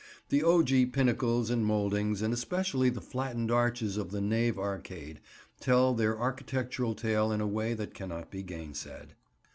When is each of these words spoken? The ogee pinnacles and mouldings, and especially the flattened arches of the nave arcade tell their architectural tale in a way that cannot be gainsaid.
The 0.29 0.41
ogee 0.41 0.87
pinnacles 0.91 1.51
and 1.51 1.63
mouldings, 1.63 2.23
and 2.23 2.33
especially 2.33 2.89
the 2.89 2.99
flattened 3.01 3.51
arches 3.51 3.97
of 3.97 4.09
the 4.09 4.19
nave 4.19 4.57
arcade 4.57 5.19
tell 5.59 5.93
their 5.93 6.19
architectural 6.19 6.95
tale 6.95 7.31
in 7.31 7.39
a 7.39 7.45
way 7.45 7.75
that 7.75 7.93
cannot 7.93 8.31
be 8.31 8.41
gainsaid. 8.41 9.13